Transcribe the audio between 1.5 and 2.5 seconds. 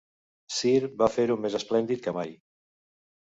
esplèndid que mai.